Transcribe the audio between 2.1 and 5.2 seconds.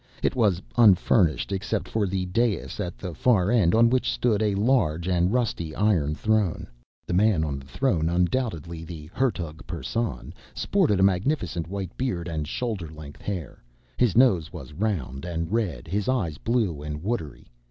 dais at the far end on which stood a large